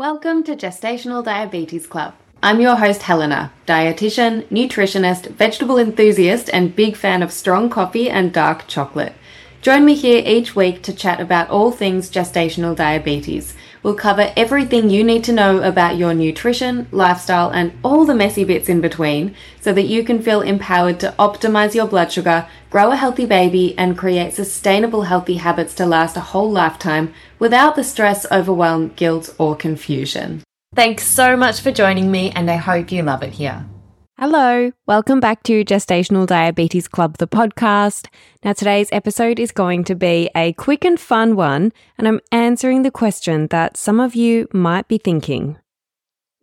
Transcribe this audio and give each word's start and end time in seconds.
Welcome 0.00 0.44
to 0.44 0.56
Gestational 0.56 1.22
Diabetes 1.22 1.86
Club. 1.86 2.14
I'm 2.42 2.58
your 2.58 2.76
host, 2.76 3.02
Helena, 3.02 3.52
dietitian, 3.66 4.44
nutritionist, 4.44 5.26
vegetable 5.32 5.76
enthusiast, 5.76 6.48
and 6.54 6.74
big 6.74 6.96
fan 6.96 7.22
of 7.22 7.30
strong 7.30 7.68
coffee 7.68 8.08
and 8.08 8.32
dark 8.32 8.66
chocolate. 8.66 9.12
Join 9.60 9.84
me 9.84 9.94
here 9.94 10.22
each 10.24 10.56
week 10.56 10.82
to 10.84 10.94
chat 10.94 11.20
about 11.20 11.50
all 11.50 11.70
things 11.70 12.10
gestational 12.10 12.74
diabetes. 12.74 13.54
We'll 13.82 13.94
cover 13.94 14.32
everything 14.36 14.90
you 14.90 15.02
need 15.02 15.24
to 15.24 15.32
know 15.32 15.62
about 15.62 15.96
your 15.96 16.12
nutrition, 16.12 16.86
lifestyle, 16.90 17.50
and 17.50 17.72
all 17.82 18.04
the 18.04 18.14
messy 18.14 18.44
bits 18.44 18.68
in 18.68 18.82
between 18.82 19.34
so 19.60 19.72
that 19.72 19.86
you 19.86 20.04
can 20.04 20.20
feel 20.20 20.42
empowered 20.42 21.00
to 21.00 21.14
optimize 21.18 21.74
your 21.74 21.86
blood 21.86 22.12
sugar, 22.12 22.46
grow 22.68 22.90
a 22.90 22.96
healthy 22.96 23.24
baby, 23.24 23.74
and 23.78 23.96
create 23.96 24.34
sustainable 24.34 25.02
healthy 25.02 25.36
habits 25.36 25.74
to 25.76 25.86
last 25.86 26.16
a 26.16 26.20
whole 26.20 26.50
lifetime 26.50 27.14
without 27.38 27.74
the 27.74 27.84
stress, 27.84 28.30
overwhelm, 28.30 28.88
guilt, 28.96 29.34
or 29.38 29.56
confusion. 29.56 30.42
Thanks 30.74 31.04
so 31.04 31.36
much 31.36 31.60
for 31.60 31.72
joining 31.72 32.10
me, 32.10 32.30
and 32.32 32.50
I 32.50 32.56
hope 32.56 32.92
you 32.92 33.02
love 33.02 33.22
it 33.22 33.32
here. 33.32 33.64
Hello, 34.20 34.70
welcome 34.84 35.18
back 35.18 35.42
to 35.44 35.64
Gestational 35.64 36.26
Diabetes 36.26 36.86
Club, 36.88 37.16
the 37.16 37.26
podcast. 37.26 38.06
Now, 38.44 38.52
today's 38.52 38.90
episode 38.92 39.40
is 39.40 39.50
going 39.50 39.82
to 39.84 39.94
be 39.94 40.28
a 40.36 40.52
quick 40.52 40.84
and 40.84 41.00
fun 41.00 41.36
one, 41.36 41.72
and 41.96 42.06
I'm 42.06 42.20
answering 42.30 42.82
the 42.82 42.90
question 42.90 43.46
that 43.46 43.78
some 43.78 43.98
of 43.98 44.14
you 44.14 44.46
might 44.52 44.88
be 44.88 44.98
thinking 44.98 45.56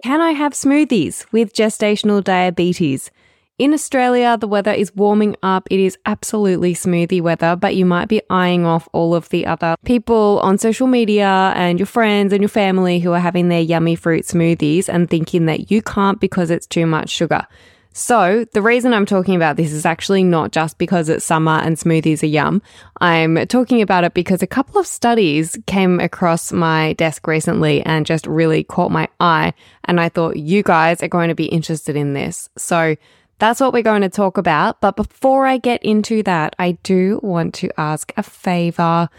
Can 0.03 0.21
I 0.21 0.31
have 0.31 0.53
smoothies 0.53 1.31
with 1.31 1.53
gestational 1.53 2.23
diabetes? 2.23 3.11
In 3.59 3.73
Australia, 3.73 4.37
the 4.39 4.47
weather 4.47 4.71
is 4.71 4.95
warming 4.95 5.35
up. 5.41 5.67
It 5.71 5.79
is 5.79 5.97
absolutely 6.05 6.75
smoothie 6.75 7.23
weather, 7.23 7.55
but 7.55 7.75
you 7.75 7.85
might 7.85 8.07
be 8.07 8.21
eyeing 8.29 8.67
off 8.67 8.87
all 8.93 9.15
of 9.15 9.29
the 9.29 9.47
other 9.47 9.75
people 9.83 10.39
on 10.43 10.59
social 10.59 10.85
media 10.85 11.53
and 11.55 11.79
your 11.79 11.87
friends 11.87 12.33
and 12.33 12.41
your 12.43 12.49
family 12.49 12.99
who 12.99 13.13
are 13.13 13.19
having 13.19 13.49
their 13.49 13.61
yummy 13.61 13.95
fruit 13.95 14.25
smoothies 14.25 14.87
and 14.87 15.09
thinking 15.09 15.47
that 15.47 15.71
you 15.71 15.81
can't 15.81 16.19
because 16.19 16.51
it's 16.51 16.67
too 16.67 16.85
much 16.85 17.09
sugar. 17.09 17.47
So, 17.93 18.45
the 18.53 18.61
reason 18.61 18.93
I'm 18.93 19.07
talking 19.07 19.35
about 19.35 19.57
this 19.57 19.71
is 19.71 19.83
actually 19.83 20.23
not 20.23 20.51
just 20.51 20.77
because 20.77 21.09
it's 21.09 21.25
summer 21.25 21.53
and 21.53 21.77
smoothies 21.77 22.21
are 22.21 22.27
yum. 22.27 22.61
I'm 23.01 23.47
talking 23.47 23.81
about 23.81 24.03
it 24.03 24.13
because 24.13 24.43
a 24.43 24.47
couple 24.47 24.79
of 24.79 24.85
studies 24.85 25.57
came 25.65 25.99
across 25.99 26.51
my 26.51 26.93
desk 26.93 27.25
recently 27.25 27.81
and 27.81 28.05
just 28.05 28.27
really 28.27 28.63
caught 28.63 28.91
my 28.91 29.07
eye. 29.19 29.55
And 29.85 29.99
I 29.99 30.09
thought 30.09 30.37
you 30.37 30.61
guys 30.61 31.01
are 31.01 31.07
going 31.07 31.29
to 31.29 31.33
be 31.33 31.45
interested 31.45 31.95
in 31.95 32.13
this. 32.13 32.49
So, 32.55 32.95
that's 33.39 33.59
what 33.59 33.73
we're 33.73 33.83
going 33.83 34.01
to 34.01 34.09
talk 34.09 34.37
about. 34.37 34.81
But 34.81 34.95
before 34.95 35.45
I 35.45 35.57
get 35.57 35.83
into 35.83 36.23
that, 36.23 36.55
I 36.57 36.73
do 36.83 37.19
want 37.21 37.53
to 37.55 37.69
ask 37.79 38.11
a 38.17 38.23
favor. 38.23 39.09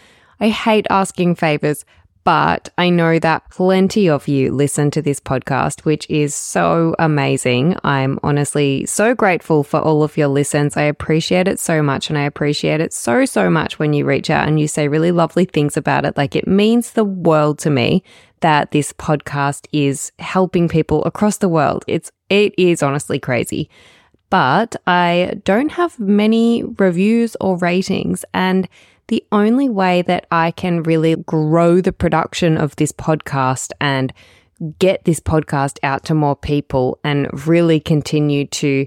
I 0.40 0.48
hate 0.48 0.86
asking 0.90 1.36
favors, 1.36 1.84
but 2.24 2.68
I 2.76 2.90
know 2.90 3.18
that 3.20 3.48
plenty 3.50 4.08
of 4.08 4.28
you 4.28 4.52
listen 4.52 4.90
to 4.90 5.02
this 5.02 5.20
podcast, 5.20 5.84
which 5.84 6.08
is 6.10 6.34
so 6.34 6.94
amazing. 6.98 7.76
I'm 7.84 8.18
honestly 8.22 8.84
so 8.86 9.14
grateful 9.14 9.62
for 9.62 9.80
all 9.80 10.02
of 10.02 10.16
your 10.16 10.28
listens. 10.28 10.76
I 10.76 10.82
appreciate 10.82 11.48
it 11.48 11.58
so 11.58 11.82
much. 11.82 12.10
And 12.10 12.18
I 12.18 12.24
appreciate 12.24 12.80
it 12.80 12.92
so, 12.92 13.24
so 13.24 13.48
much 13.48 13.78
when 13.78 13.92
you 13.92 14.04
reach 14.04 14.30
out 14.30 14.46
and 14.46 14.60
you 14.60 14.68
say 14.68 14.88
really 14.88 15.12
lovely 15.12 15.44
things 15.44 15.76
about 15.76 16.04
it. 16.04 16.16
Like 16.16 16.36
it 16.36 16.46
means 16.46 16.90
the 16.90 17.04
world 17.04 17.58
to 17.60 17.70
me 17.70 18.02
that 18.40 18.72
this 18.72 18.92
podcast 18.92 19.66
is 19.72 20.12
helping 20.18 20.68
people 20.68 21.04
across 21.04 21.38
the 21.38 21.48
world. 21.48 21.84
It's, 21.88 22.12
it 22.28 22.52
is 22.58 22.82
honestly 22.82 23.18
crazy 23.18 23.70
but 24.30 24.76
I 24.86 25.40
don't 25.44 25.72
have 25.72 25.98
many 25.98 26.62
reviews 26.62 27.36
or 27.40 27.56
ratings. 27.58 28.24
And 28.34 28.68
the 29.08 29.24
only 29.32 29.68
way 29.68 30.02
that 30.02 30.26
I 30.30 30.50
can 30.50 30.82
really 30.82 31.16
grow 31.16 31.80
the 31.80 31.92
production 31.92 32.58
of 32.58 32.76
this 32.76 32.92
podcast 32.92 33.72
and 33.80 34.12
get 34.78 35.04
this 35.04 35.20
podcast 35.20 35.78
out 35.82 36.04
to 36.06 36.14
more 36.14 36.36
people 36.36 36.98
and 37.04 37.46
really 37.46 37.80
continue 37.80 38.46
to 38.46 38.86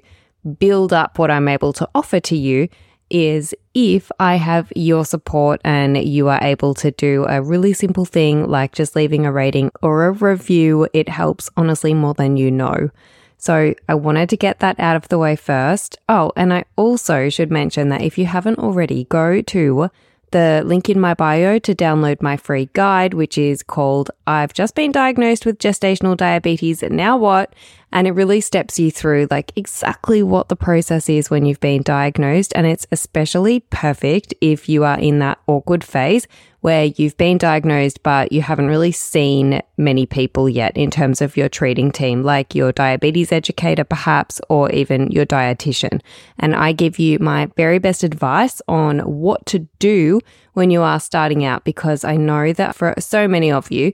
build 0.59 0.93
up 0.93 1.17
what 1.17 1.31
I'm 1.31 1.47
able 1.47 1.73
to 1.73 1.89
offer 1.95 2.19
to 2.19 2.35
you 2.35 2.67
is 3.09 3.53
if 3.73 4.09
I 4.19 4.35
have 4.35 4.71
your 4.75 5.05
support 5.05 5.59
and 5.63 5.97
you 5.97 6.29
are 6.29 6.39
able 6.41 6.73
to 6.75 6.91
do 6.91 7.25
a 7.27 7.41
really 7.41 7.73
simple 7.73 8.05
thing 8.05 8.47
like 8.47 8.73
just 8.73 8.95
leaving 8.95 9.25
a 9.25 9.31
rating 9.31 9.71
or 9.81 10.05
a 10.05 10.11
review. 10.11 10.87
It 10.93 11.09
helps 11.09 11.49
honestly 11.57 11.93
more 11.93 12.13
than 12.13 12.37
you 12.37 12.49
know. 12.49 12.89
So 13.41 13.73
I 13.89 13.95
wanted 13.95 14.29
to 14.29 14.37
get 14.37 14.59
that 14.59 14.79
out 14.79 14.95
of 14.95 15.07
the 15.07 15.17
way 15.17 15.35
first. 15.35 15.97
Oh, 16.07 16.31
and 16.37 16.53
I 16.53 16.63
also 16.75 17.27
should 17.27 17.49
mention 17.49 17.89
that 17.89 18.03
if 18.03 18.19
you 18.19 18.27
haven't 18.27 18.59
already, 18.59 19.05
go 19.05 19.41
to 19.41 19.89
the 20.29 20.61
link 20.63 20.89
in 20.89 20.99
my 20.99 21.15
bio 21.15 21.57
to 21.57 21.73
download 21.73 22.21
my 22.21 22.37
free 22.37 22.69
guide, 22.73 23.15
which 23.15 23.39
is 23.39 23.63
called 23.63 24.11
I've 24.27 24.53
Just 24.53 24.75
Been 24.75 24.91
Diagnosed 24.91 25.47
with 25.47 25.57
Gestational 25.57 26.15
Diabetes. 26.15 26.83
Now 26.83 27.17
what? 27.17 27.51
And 27.91 28.07
it 28.07 28.11
really 28.11 28.41
steps 28.41 28.79
you 28.79 28.89
through 28.91 29.27
like 29.29 29.51
exactly 29.55 30.23
what 30.23 30.49
the 30.49 30.55
process 30.55 31.09
is 31.09 31.29
when 31.29 31.45
you've 31.45 31.59
been 31.59 31.81
diagnosed. 31.81 32.53
And 32.55 32.65
it's 32.65 32.87
especially 32.91 33.61
perfect 33.69 34.33
if 34.39 34.69
you 34.69 34.83
are 34.83 34.97
in 34.97 35.19
that 35.19 35.39
awkward 35.47 35.83
phase 35.83 36.27
where 36.61 36.85
you've 36.85 37.17
been 37.17 37.39
diagnosed, 37.39 38.03
but 38.03 38.31
you 38.31 38.41
haven't 38.43 38.67
really 38.67 38.91
seen 38.91 39.61
many 39.77 40.05
people 40.05 40.47
yet 40.47 40.77
in 40.77 40.91
terms 40.91 41.19
of 41.19 41.35
your 41.35 41.49
treating 41.49 41.91
team, 41.91 42.21
like 42.21 42.53
your 42.53 42.71
diabetes 42.71 43.31
educator, 43.31 43.83
perhaps, 43.83 44.39
or 44.47 44.71
even 44.71 45.09
your 45.09 45.25
dietitian. 45.25 45.99
And 46.37 46.55
I 46.55 46.71
give 46.71 46.99
you 46.99 47.17
my 47.17 47.47
very 47.57 47.79
best 47.79 48.03
advice 48.03 48.61
on 48.67 48.99
what 48.99 49.45
to 49.47 49.67
do 49.79 50.21
when 50.53 50.69
you 50.69 50.81
are 50.81 50.99
starting 50.99 51.43
out, 51.43 51.65
because 51.65 52.03
I 52.03 52.15
know 52.15 52.53
that 52.53 52.75
for 52.75 52.93
so 52.99 53.27
many 53.27 53.51
of 53.51 53.71
you, 53.71 53.91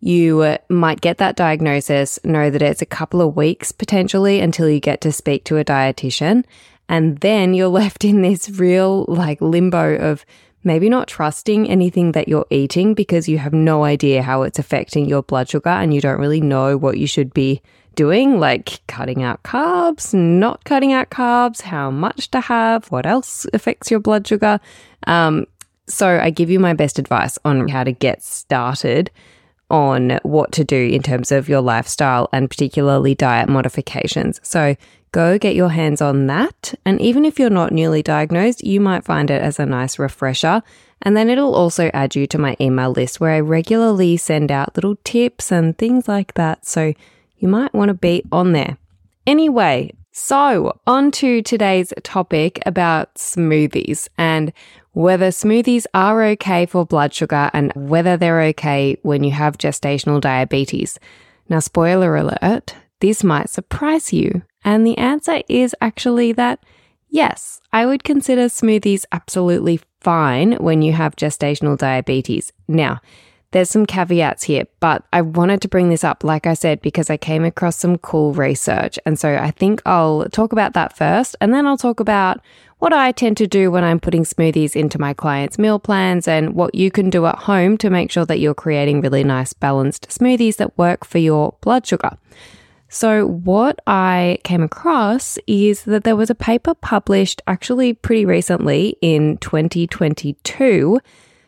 you 0.00 0.56
might 0.68 1.00
get 1.00 1.18
that 1.18 1.36
diagnosis, 1.36 2.18
know 2.24 2.50
that 2.50 2.62
it's 2.62 2.82
a 2.82 2.86
couple 2.86 3.20
of 3.20 3.36
weeks 3.36 3.70
potentially 3.70 4.40
until 4.40 4.68
you 4.68 4.80
get 4.80 5.00
to 5.02 5.12
speak 5.12 5.44
to 5.44 5.58
a 5.58 5.64
dietitian. 5.64 6.44
And 6.88 7.18
then 7.18 7.54
you're 7.54 7.68
left 7.82 8.04
in 8.04 8.22
this 8.22 8.50
real 8.50 9.04
like 9.08 9.40
limbo 9.40 9.96
of 9.96 10.24
maybe 10.64 10.88
not 10.88 11.08
trusting 11.08 11.68
anything 11.68 12.12
that 12.12 12.28
you're 12.28 12.46
eating 12.50 12.94
because 12.94 13.28
you 13.28 13.38
have 13.38 13.52
no 13.52 13.84
idea 13.84 14.22
how 14.22 14.42
it's 14.42 14.58
affecting 14.58 15.06
your 15.06 15.22
blood 15.22 15.48
sugar 15.48 15.70
and 15.70 15.94
you 15.94 16.00
don't 16.00 16.20
really 16.20 16.40
know 16.40 16.76
what 16.76 16.98
you 16.98 17.06
should 17.06 17.32
be 17.32 17.62
doing, 17.94 18.38
like 18.38 18.80
cutting 18.86 19.22
out 19.22 19.42
carbs, 19.42 20.14
not 20.14 20.64
cutting 20.64 20.92
out 20.92 21.10
carbs, 21.10 21.62
how 21.62 21.90
much 21.90 22.30
to 22.30 22.40
have, 22.40 22.90
what 22.90 23.06
else 23.06 23.46
affects 23.52 23.90
your 23.90 24.00
blood 24.00 24.26
sugar. 24.26 24.60
Um, 25.06 25.46
so 25.86 26.20
I 26.20 26.30
give 26.30 26.50
you 26.50 26.60
my 26.60 26.72
best 26.72 26.98
advice 26.98 27.38
on 27.44 27.68
how 27.68 27.84
to 27.84 27.92
get 27.92 28.22
started 28.22 29.10
on 29.70 30.18
what 30.22 30.52
to 30.52 30.64
do 30.64 30.76
in 30.76 31.02
terms 31.02 31.32
of 31.32 31.48
your 31.48 31.60
lifestyle 31.60 32.28
and 32.32 32.50
particularly 32.50 33.14
diet 33.14 33.48
modifications. 33.48 34.40
So 34.42 34.76
go 35.12 35.38
get 35.38 35.54
your 35.54 35.70
hands 35.70 36.00
on 36.00 36.26
that. 36.26 36.74
And 36.84 37.00
even 37.00 37.24
if 37.24 37.38
you're 37.38 37.50
not 37.50 37.72
newly 37.72 38.02
diagnosed, 38.02 38.64
you 38.64 38.80
might 38.80 39.04
find 39.04 39.30
it 39.30 39.42
as 39.42 39.58
a 39.58 39.66
nice 39.66 39.98
refresher. 39.98 40.62
And 41.02 41.16
then 41.16 41.30
it'll 41.30 41.54
also 41.54 41.90
add 41.94 42.14
you 42.14 42.26
to 42.28 42.38
my 42.38 42.56
email 42.60 42.90
list 42.90 43.20
where 43.20 43.32
I 43.32 43.40
regularly 43.40 44.16
send 44.16 44.52
out 44.52 44.76
little 44.76 44.96
tips 45.04 45.50
and 45.50 45.76
things 45.76 46.06
like 46.08 46.34
that. 46.34 46.66
So 46.66 46.92
you 47.38 47.48
might 47.48 47.72
want 47.72 47.88
to 47.88 47.94
be 47.94 48.22
on 48.30 48.52
there. 48.52 48.76
Anyway, 49.26 49.92
so 50.12 50.78
on 50.86 51.10
to 51.12 51.42
today's 51.42 51.92
topic 52.02 52.60
about 52.66 53.14
smoothies 53.14 54.08
and 54.18 54.52
whether 54.92 55.28
smoothies 55.28 55.86
are 55.94 56.24
okay 56.24 56.66
for 56.66 56.84
blood 56.84 57.14
sugar 57.14 57.50
and 57.52 57.72
whether 57.74 58.16
they're 58.16 58.42
okay 58.42 58.96
when 59.02 59.22
you 59.22 59.30
have 59.30 59.58
gestational 59.58 60.20
diabetes. 60.20 60.98
Now, 61.48 61.60
spoiler 61.60 62.16
alert, 62.16 62.74
this 63.00 63.22
might 63.22 63.50
surprise 63.50 64.12
you. 64.12 64.42
And 64.64 64.86
the 64.86 64.98
answer 64.98 65.42
is 65.48 65.74
actually 65.80 66.32
that 66.32 66.64
yes, 67.08 67.60
I 67.72 67.86
would 67.86 68.04
consider 68.04 68.46
smoothies 68.46 69.04
absolutely 69.12 69.80
fine 70.00 70.52
when 70.54 70.82
you 70.82 70.92
have 70.92 71.16
gestational 71.16 71.76
diabetes. 71.76 72.52
Now, 72.68 73.00
there's 73.52 73.70
some 73.70 73.84
caveats 73.84 74.44
here, 74.44 74.64
but 74.78 75.04
I 75.12 75.22
wanted 75.22 75.60
to 75.62 75.68
bring 75.68 75.88
this 75.88 76.04
up, 76.04 76.22
like 76.22 76.46
I 76.46 76.54
said, 76.54 76.80
because 76.82 77.10
I 77.10 77.16
came 77.16 77.44
across 77.44 77.76
some 77.76 77.98
cool 77.98 78.32
research. 78.32 78.98
And 79.04 79.18
so 79.18 79.36
I 79.36 79.50
think 79.50 79.82
I'll 79.84 80.28
talk 80.28 80.52
about 80.52 80.74
that 80.74 80.96
first, 80.96 81.34
and 81.40 81.52
then 81.52 81.66
I'll 81.66 81.76
talk 81.76 81.98
about 81.98 82.40
what 82.78 82.92
I 82.92 83.12
tend 83.12 83.36
to 83.38 83.46
do 83.46 83.70
when 83.70 83.84
I'm 83.84 84.00
putting 84.00 84.24
smoothies 84.24 84.76
into 84.76 85.00
my 85.00 85.12
clients' 85.12 85.58
meal 85.58 85.78
plans 85.78 86.28
and 86.28 86.54
what 86.54 86.74
you 86.74 86.90
can 86.90 87.10
do 87.10 87.26
at 87.26 87.36
home 87.36 87.76
to 87.78 87.90
make 87.90 88.10
sure 88.10 88.24
that 88.24 88.38
you're 88.38 88.54
creating 88.54 89.00
really 89.00 89.24
nice, 89.24 89.52
balanced 89.52 90.08
smoothies 90.08 90.56
that 90.56 90.78
work 90.78 91.04
for 91.04 91.18
your 91.18 91.54
blood 91.60 91.86
sugar. 91.86 92.16
So, 92.88 93.26
what 93.26 93.80
I 93.86 94.38
came 94.42 94.62
across 94.62 95.38
is 95.46 95.84
that 95.84 96.04
there 96.04 96.16
was 96.16 96.30
a 96.30 96.34
paper 96.34 96.74
published 96.74 97.42
actually 97.46 97.94
pretty 97.94 98.24
recently 98.24 98.96
in 99.00 99.38
2022. 99.38 101.00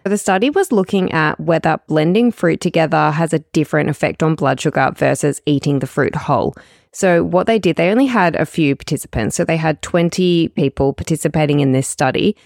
The 0.04 0.18
study 0.18 0.50
was 0.50 0.72
looking 0.72 1.12
at 1.12 1.38
whether 1.38 1.78
blending 1.86 2.32
fruit 2.32 2.60
together 2.60 3.10
has 3.12 3.32
a 3.32 3.38
different 3.38 3.88
effect 3.88 4.22
on 4.22 4.34
blood 4.34 4.60
sugar 4.60 4.92
versus 4.94 5.40
eating 5.46 5.78
the 5.78 5.86
fruit 5.86 6.14
whole. 6.14 6.54
So, 6.90 7.24
what 7.24 7.46
they 7.46 7.58
did, 7.58 7.76
they 7.76 7.90
only 7.90 8.06
had 8.06 8.36
a 8.36 8.44
few 8.44 8.76
participants. 8.76 9.36
So, 9.36 9.44
they 9.44 9.56
had 9.56 9.80
20 9.80 10.48
people 10.48 10.92
participating 10.92 11.60
in 11.60 11.72
this 11.72 11.88
study, 11.88 12.36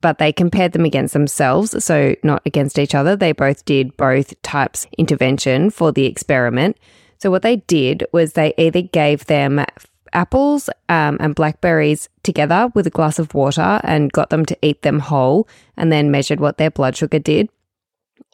but 0.00 0.18
they 0.18 0.32
compared 0.32 0.72
them 0.72 0.84
against 0.84 1.14
themselves, 1.14 1.82
so 1.84 2.14
not 2.22 2.42
against 2.46 2.78
each 2.78 2.94
other. 2.94 3.16
They 3.16 3.32
both 3.32 3.64
did 3.64 3.96
both 3.96 4.40
types 4.42 4.86
intervention 4.98 5.70
for 5.70 5.90
the 5.90 6.04
experiment. 6.04 6.76
So 7.18 7.30
what 7.30 7.42
they 7.42 7.56
did 7.56 8.04
was 8.12 8.32
they 8.32 8.52
either 8.58 8.82
gave 8.82 9.26
them 9.26 9.64
apples 10.16 10.68
um, 10.88 11.18
and 11.20 11.34
blackberries 11.34 12.08
together 12.22 12.72
with 12.74 12.86
a 12.86 12.90
glass 12.90 13.18
of 13.18 13.34
water 13.34 13.80
and 13.84 14.10
got 14.12 14.30
them 14.30 14.44
to 14.46 14.58
eat 14.62 14.82
them 14.82 14.98
whole 14.98 15.46
and 15.76 15.92
then 15.92 16.10
measured 16.10 16.40
what 16.40 16.56
their 16.56 16.70
blood 16.70 16.96
sugar 16.96 17.18
did. 17.18 17.48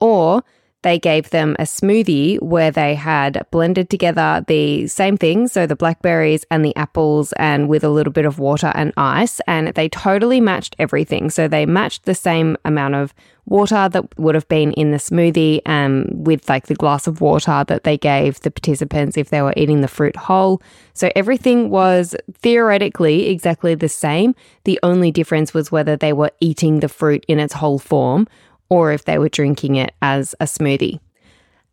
Or 0.00 0.44
they 0.82 0.98
gave 0.98 1.30
them 1.30 1.56
a 1.58 1.62
smoothie 1.62 2.40
where 2.42 2.70
they 2.70 2.94
had 2.94 3.46
blended 3.50 3.88
together 3.88 4.44
the 4.46 4.86
same 4.88 5.16
thing, 5.16 5.48
so 5.48 5.66
the 5.66 5.76
blackberries 5.76 6.44
and 6.50 6.64
the 6.64 6.74
apples, 6.76 7.32
and 7.34 7.68
with 7.68 7.84
a 7.84 7.88
little 7.88 8.12
bit 8.12 8.26
of 8.26 8.38
water 8.38 8.72
and 8.74 8.92
ice, 8.96 9.40
and 9.46 9.68
they 9.68 9.88
totally 9.88 10.40
matched 10.40 10.76
everything. 10.78 11.30
So 11.30 11.48
they 11.48 11.66
matched 11.66 12.04
the 12.04 12.14
same 12.14 12.56
amount 12.64 12.96
of 12.96 13.14
water 13.46 13.88
that 13.88 14.18
would 14.18 14.34
have 14.34 14.46
been 14.48 14.72
in 14.72 14.92
the 14.92 14.98
smoothie, 14.98 15.60
um, 15.66 16.06
with 16.10 16.48
like 16.48 16.66
the 16.66 16.74
glass 16.74 17.06
of 17.06 17.20
water 17.20 17.64
that 17.66 17.84
they 17.84 17.98
gave 17.98 18.40
the 18.40 18.50
participants 18.50 19.16
if 19.16 19.30
they 19.30 19.42
were 19.42 19.54
eating 19.56 19.80
the 19.80 19.88
fruit 19.88 20.16
whole. 20.16 20.62
So 20.94 21.10
everything 21.16 21.70
was 21.70 22.14
theoretically 22.32 23.28
exactly 23.28 23.74
the 23.74 23.88
same. 23.88 24.34
The 24.64 24.78
only 24.82 25.10
difference 25.10 25.54
was 25.54 25.72
whether 25.72 25.96
they 25.96 26.12
were 26.12 26.30
eating 26.40 26.80
the 26.80 26.88
fruit 26.88 27.24
in 27.26 27.38
its 27.38 27.54
whole 27.54 27.78
form 27.78 28.28
or 28.72 28.90
if 28.90 29.04
they 29.04 29.18
were 29.18 29.28
drinking 29.28 29.76
it 29.76 29.92
as 30.00 30.34
a 30.40 30.46
smoothie. 30.46 30.98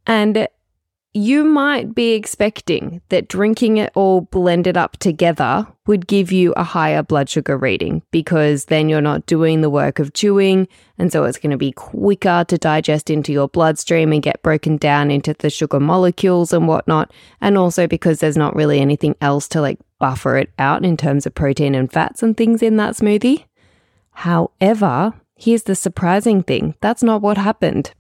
And 0.06 0.50
you 1.14 1.46
might 1.46 1.96
be 1.96 2.12
expecting 2.12 3.02
that 3.08 3.30
drinking 3.30 3.78
it 3.78 3.90
all 3.96 4.20
blended 4.20 4.76
up 4.76 4.98
together 4.98 5.66
would 5.88 6.08
give 6.08 6.30
you 6.30 6.52
a 6.58 6.64
higher 6.66 7.02
blood 7.02 7.30
sugar 7.30 7.58
reading 7.58 8.02
because 8.12 8.66
then 8.66 8.90
you're 8.90 9.00
not 9.00 9.26
doing 9.28 9.62
the 9.62 9.70
work 9.70 10.00
of 10.00 10.12
chewing. 10.12 10.68
And 10.98 11.10
so 11.10 11.24
it's 11.24 11.38
going 11.38 11.52
to 11.52 11.58
be 11.58 11.72
quicker 11.72 12.44
to 12.46 12.58
digest 12.58 13.10
into 13.10 13.32
your 13.32 13.48
bloodstream 13.48 14.12
and 14.12 14.22
get 14.22 14.44
broken 14.44 14.76
down 14.76 15.10
into 15.10 15.34
the 15.34 15.50
sugar 15.50 15.80
molecules 15.80 16.52
and 16.52 16.68
whatnot. 16.68 17.14
And 17.40 17.58
also 17.58 17.88
because 17.88 18.20
there's 18.20 18.36
not 18.36 18.58
really 18.58 18.82
anything 18.82 19.16
else 19.22 19.48
to 19.50 19.62
like 19.62 19.80
buffer 20.00 20.36
it 20.36 20.52
out 20.60 20.84
in 20.84 20.98
terms 20.98 21.26
of 21.26 21.34
protein 21.34 21.76
and 21.76 21.90
fats 21.90 22.22
and 22.22 22.36
things 22.36 22.62
in 22.62 22.76
that 22.76 22.96
smoothie. 22.96 23.46
However, 24.12 25.14
Here's 25.40 25.64
the 25.64 25.76
surprising 25.76 26.44
thing 26.44 26.76
that's 26.82 27.02
not 27.02 27.22
what 27.22 27.38
happened. 27.38 27.94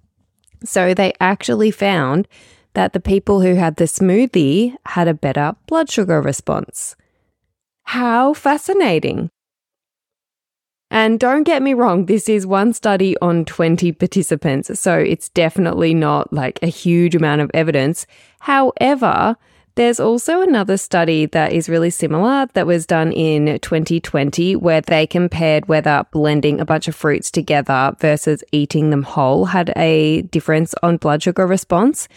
So 0.65 0.93
they 0.93 1.13
actually 1.21 1.71
found 1.71 2.27
that 2.73 2.91
the 2.91 2.99
people 2.99 3.39
who 3.39 3.55
had 3.55 3.77
the 3.77 3.85
smoothie 3.85 4.75
had 4.87 5.07
a 5.07 5.13
better 5.13 5.55
blood 5.65 5.89
sugar 5.89 6.21
response. 6.21 6.97
How 7.85 8.33
fascinating! 8.33 9.29
And 10.91 11.17
don't 11.17 11.43
get 11.43 11.61
me 11.61 11.73
wrong, 11.73 12.07
this 12.07 12.27
is 12.27 12.45
one 12.45 12.73
study 12.73 13.15
on 13.21 13.45
20 13.45 13.93
participants, 13.93 14.77
so 14.77 14.97
it's 14.97 15.29
definitely 15.29 15.93
not 15.93 16.33
like 16.33 16.59
a 16.61 16.67
huge 16.67 17.15
amount 17.15 17.39
of 17.39 17.51
evidence. 17.53 18.05
However, 18.41 19.37
there's 19.79 20.01
also 20.01 20.41
another 20.41 20.75
study 20.75 21.25
that 21.27 21.53
is 21.53 21.69
really 21.69 21.89
similar 21.89 22.45
that 22.51 22.67
was 22.67 22.85
done 22.85 23.13
in 23.13 23.57
2020 23.59 24.57
where 24.57 24.81
they 24.81 25.07
compared 25.07 25.69
whether 25.69 26.05
blending 26.11 26.59
a 26.59 26.65
bunch 26.65 26.89
of 26.89 26.95
fruits 26.95 27.31
together 27.31 27.95
versus 27.97 28.43
eating 28.51 28.89
them 28.89 29.03
whole 29.03 29.45
had 29.45 29.71
a 29.77 30.21
difference 30.23 30.75
on 30.83 30.97
blood 30.97 31.23
sugar 31.23 31.47
response. 31.47 32.09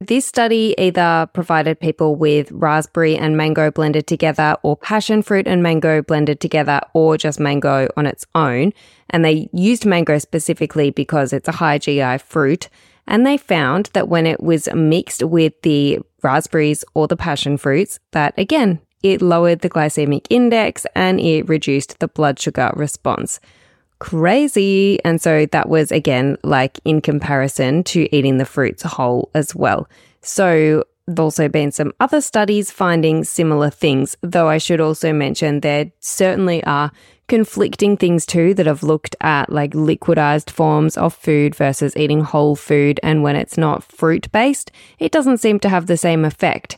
This 0.00 0.24
study 0.24 0.74
either 0.78 1.28
provided 1.34 1.78
people 1.78 2.16
with 2.16 2.50
raspberry 2.50 3.18
and 3.18 3.36
mango 3.36 3.70
blended 3.70 4.06
together, 4.06 4.56
or 4.62 4.74
passion 4.74 5.20
fruit 5.20 5.46
and 5.46 5.62
mango 5.62 6.00
blended 6.00 6.40
together, 6.40 6.80
or 6.94 7.18
just 7.18 7.38
mango 7.38 7.86
on 7.98 8.06
its 8.06 8.24
own. 8.34 8.72
And 9.10 9.22
they 9.22 9.50
used 9.52 9.84
mango 9.84 10.18
specifically 10.18 10.90
because 10.90 11.34
it's 11.34 11.48
a 11.48 11.52
high 11.52 11.76
GI 11.76 12.18
fruit. 12.18 12.70
And 13.06 13.26
they 13.26 13.36
found 13.36 13.90
that 13.92 14.08
when 14.08 14.26
it 14.26 14.42
was 14.42 14.68
mixed 14.74 15.22
with 15.22 15.60
the 15.62 16.00
raspberries 16.22 16.84
or 16.94 17.06
the 17.06 17.16
passion 17.16 17.56
fruits, 17.56 17.98
that 18.12 18.34
again, 18.38 18.80
it 19.02 19.20
lowered 19.20 19.60
the 19.60 19.68
glycemic 19.68 20.26
index 20.30 20.86
and 20.96 21.20
it 21.20 21.48
reduced 21.48 21.98
the 21.98 22.08
blood 22.08 22.38
sugar 22.38 22.72
response. 22.74 23.40
Crazy. 23.98 25.02
And 25.04 25.20
so 25.20 25.46
that 25.46 25.68
was 25.68 25.92
again 25.92 26.36
like 26.42 26.80
in 26.84 27.00
comparison 27.00 27.84
to 27.84 28.14
eating 28.16 28.38
the 28.38 28.46
fruits 28.46 28.82
whole 28.82 29.30
as 29.34 29.54
well. 29.54 29.88
So 30.22 30.84
also 31.18 31.48
been 31.48 31.70
some 31.70 31.92
other 32.00 32.20
studies 32.20 32.70
finding 32.70 33.24
similar 33.24 33.70
things, 33.70 34.16
though 34.22 34.48
I 34.48 34.58
should 34.58 34.80
also 34.80 35.12
mention 35.12 35.60
there 35.60 35.92
certainly 36.00 36.64
are 36.64 36.90
conflicting 37.28 37.96
things 37.96 38.26
too 38.26 38.54
that 38.54 38.66
have 38.66 38.82
looked 38.82 39.16
at 39.20 39.50
like 39.50 39.72
liquidized 39.72 40.50
forms 40.50 40.96
of 40.96 41.14
food 41.14 41.54
versus 41.54 41.96
eating 41.96 42.20
whole 42.20 42.56
food. 42.56 43.00
And 43.02 43.22
when 43.22 43.36
it's 43.36 43.56
not 43.56 43.82
fruit 43.84 44.30
based, 44.32 44.70
it 44.98 45.12
doesn't 45.12 45.38
seem 45.38 45.58
to 45.60 45.68
have 45.68 45.86
the 45.86 45.96
same 45.96 46.24
effect. 46.24 46.76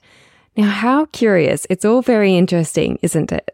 Now, 0.56 0.70
how 0.70 1.06
curious. 1.06 1.66
It's 1.68 1.84
all 1.84 2.02
very 2.02 2.34
interesting, 2.34 2.98
isn't 3.02 3.30
it? 3.30 3.50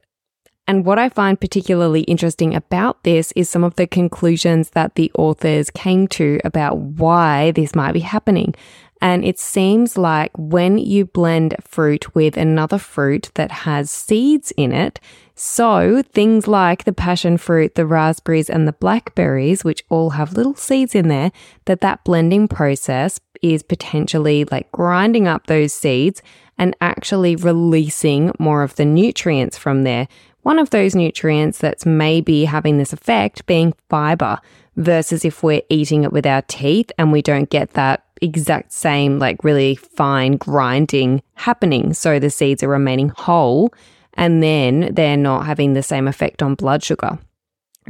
And 0.69 0.85
what 0.85 0.99
I 0.99 1.09
find 1.09 1.41
particularly 1.41 2.03
interesting 2.03 2.55
about 2.55 3.03
this 3.03 3.33
is 3.33 3.49
some 3.49 3.65
of 3.65 3.75
the 3.75 3.87
conclusions 3.87 4.71
that 4.71 4.95
the 4.95 5.11
authors 5.17 5.71
came 5.71 6.07
to 6.09 6.41
about 6.45 6.79
why 6.79 7.51
this 7.51 7.75
might 7.75 7.93
be 7.93 8.01
happening. 8.01 8.55
And 9.01 9.25
it 9.25 9.41
seems 9.41 9.99
like 9.99 10.31
when 10.39 10.79
you 10.79 11.07
blend 11.07 11.57
fruit 11.61 12.15
with 12.15 12.37
another 12.37 12.79
fruit 12.79 13.33
that 13.35 13.51
has 13.51 13.91
seeds 13.91 14.53
in 14.57 14.71
it, 14.71 15.01
so 15.43 16.05
things 16.13 16.47
like 16.47 16.85
the 16.85 16.93
passion 16.93 17.37
fruit, 17.37 17.75
the 17.75 17.85
raspberries 17.85 18.49
and 18.49 18.69
the 18.69 18.73
blackberries, 18.73 19.65
which 19.65 19.83
all 19.89 20.11
have 20.11 20.35
little 20.35 20.55
seeds 20.55 20.95
in 20.95 21.09
there, 21.09 21.33
that 21.65 21.81
that 21.81 22.05
blending 22.05 22.47
process 22.47 23.19
is 23.43 23.65
potentially 23.65 24.45
like 24.45 24.71
grinding 24.71 25.27
up 25.27 25.49
those 25.49 25.75
seeds 25.75 26.23
and 26.59 26.77
actually 26.81 27.35
releasing 27.35 28.31
more 28.39 28.63
of 28.63 28.77
the 28.77 28.85
nutrients 28.85 29.59
from 29.59 29.83
there. 29.83 30.07
One 30.43 30.61
of 30.61 30.71
those 30.71 30.95
nutrients 30.95 31.59
that's 31.59 31.85
maybe 31.85 32.45
having 32.45 32.79
this 32.79 32.93
effect 32.93 33.45
being 33.47 33.75
fiber 33.89 34.39
versus 34.77 35.25
if 35.25 35.43
we're 35.43 35.63
eating 35.69 36.05
it 36.05 36.13
with 36.13 36.25
our 36.25 36.43
teeth 36.43 36.93
and 36.99 37.11
we 37.11 37.21
don't 37.21 37.51
get 37.51 37.73
that 37.73 38.05
exact 38.21 38.71
same, 38.71 39.19
like 39.19 39.43
really 39.43 39.75
fine 39.75 40.37
grinding 40.37 41.21
happening. 41.35 41.95
So 41.95 42.21
the 42.21 42.31
seeds 42.31 42.63
are 42.63 42.69
remaining 42.69 43.09
whole 43.09 43.75
and 44.15 44.43
then 44.43 44.95
they're 44.95 45.17
not 45.17 45.47
having 45.47 45.73
the 45.73 45.83
same 45.83 46.09
effect 46.09 46.43
on 46.43 46.55
blood 46.55 46.83
sugar. 46.83 47.19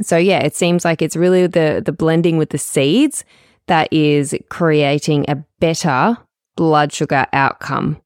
So 0.01 0.17
yeah, 0.17 0.39
it 0.39 0.55
seems 0.55 0.83
like 0.83 1.01
it's 1.01 1.15
really 1.15 1.47
the 1.47 1.81
the 1.85 1.91
blending 1.91 2.37
with 2.37 2.49
the 2.49 2.57
seeds 2.57 3.23
that 3.67 3.91
is 3.91 4.35
creating 4.49 5.25
a 5.27 5.43
better 5.59 6.17
blood 6.55 6.91
sugar 6.91 7.25
outcome. 7.33 8.01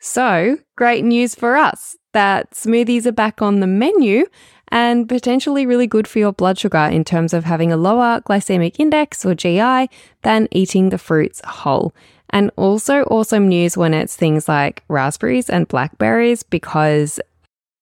So, 0.00 0.58
great 0.76 1.04
news 1.04 1.34
for 1.34 1.56
us 1.56 1.96
that 2.12 2.50
smoothies 2.52 3.06
are 3.06 3.12
back 3.12 3.40
on 3.42 3.60
the 3.60 3.66
menu 3.66 4.26
and 4.68 5.08
potentially 5.08 5.66
really 5.66 5.86
good 5.86 6.08
for 6.08 6.18
your 6.18 6.32
blood 6.32 6.58
sugar 6.58 6.78
in 6.78 7.04
terms 7.04 7.32
of 7.32 7.44
having 7.44 7.72
a 7.72 7.76
lower 7.76 8.20
glycemic 8.20 8.76
index 8.78 9.24
or 9.24 9.34
GI 9.34 9.88
than 10.22 10.48
eating 10.50 10.90
the 10.90 10.98
fruits 10.98 11.40
whole. 11.44 11.94
And 12.30 12.50
also 12.56 13.02
awesome 13.04 13.48
news 13.48 13.76
when 13.76 13.94
it's 13.94 14.16
things 14.16 14.48
like 14.48 14.82
raspberries 14.88 15.48
and 15.48 15.68
blackberries 15.68 16.42
because 16.42 17.20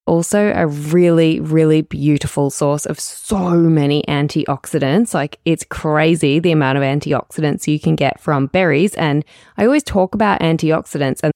also 0.07 0.53
a 0.55 0.67
really, 0.67 1.41
really 1.41 1.83
beautiful 1.83 2.51
source 2.51 2.87
of 2.87 2.99
so 2.99 3.51
many 3.51 4.03
antioxidants. 4.09 5.15
Like 5.15 5.39
it's 5.45 5.65
crazy 5.65 6.39
the 6.39 6.53
amount 6.53 6.79
of 6.79 6.83
antioxidants 6.83 7.67
you 7.67 7.79
can 7.79 7.95
get 7.95 8.21
from 8.21 8.47
berries. 8.47 8.95
And 8.95 9.25
I 9.57 9.65
always 9.65 9.85
talk 9.85 10.15
about 10.15 10.41
antioxidants 10.41 11.21
and 11.23 11.33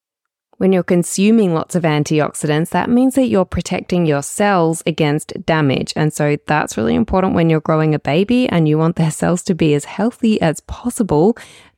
when 0.58 0.72
you're 0.72 0.82
consuming 0.82 1.52
lots 1.52 1.74
of 1.74 1.82
antioxidants, 1.82 2.70
that 2.70 2.88
means 2.88 3.14
that 3.14 3.26
you're 3.26 3.44
protecting 3.44 4.06
your 4.06 4.22
cells 4.22 4.82
against 4.86 5.34
damage. 5.44 5.92
And 5.96 6.12
so 6.12 6.36
that's 6.46 6.76
really 6.76 6.94
important 6.94 7.34
when 7.34 7.50
you're 7.50 7.60
growing 7.60 7.94
a 7.94 7.98
baby 7.98 8.48
and 8.48 8.66
you 8.66 8.78
want 8.78 8.96
their 8.96 9.10
cells 9.10 9.42
to 9.44 9.54
be 9.54 9.74
as 9.74 9.84
healthy 9.84 10.40
as 10.40 10.60
possible, 10.60 11.36